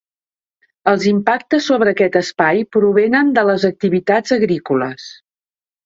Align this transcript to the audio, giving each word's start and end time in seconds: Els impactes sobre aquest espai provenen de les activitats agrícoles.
Els 0.91 1.05
impactes 1.09 1.67
sobre 1.73 1.93
aquest 1.95 2.19
espai 2.23 2.65
provenen 2.79 3.33
de 3.39 3.47
les 3.53 3.71
activitats 3.73 4.39
agrícoles. 4.41 5.11